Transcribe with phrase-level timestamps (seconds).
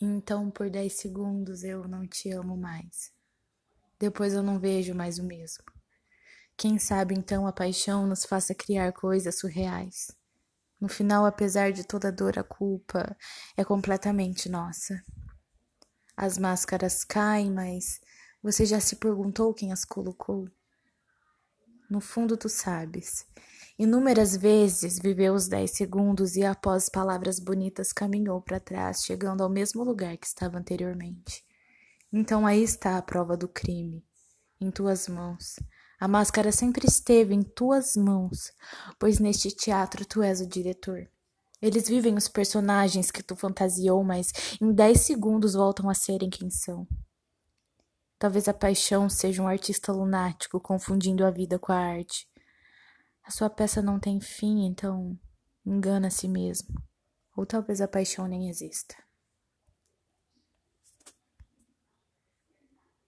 [0.00, 3.12] Então, por dez segundos eu não te amo mais.
[3.98, 5.64] Depois eu não vejo mais o mesmo.
[6.56, 10.10] Quem sabe então a paixão nos faça criar coisas surreais.
[10.80, 13.16] No final, apesar de toda a dor, a culpa
[13.56, 15.02] é completamente nossa.
[16.16, 18.00] As máscaras caem, mas
[18.40, 20.48] você já se perguntou quem as colocou?
[21.90, 23.26] No fundo, tu sabes.
[23.78, 29.48] Inúmeras vezes viveu os dez segundos e, após palavras bonitas, caminhou para trás, chegando ao
[29.48, 31.44] mesmo lugar que estava anteriormente.
[32.12, 34.04] Então aí está a prova do crime,
[34.60, 35.60] em tuas mãos.
[36.00, 38.52] A máscara sempre esteve em tuas mãos,
[38.98, 41.08] pois neste teatro tu és o diretor.
[41.62, 46.50] Eles vivem os personagens que tu fantasiou, mas em dez segundos voltam a serem quem
[46.50, 46.84] são.
[48.18, 52.26] Talvez a paixão seja um artista lunático confundindo a vida com a arte.
[53.28, 55.14] A sua peça não tem fim, então
[55.62, 56.74] engana a si mesmo.
[57.36, 58.96] Ou talvez a paixão nem exista.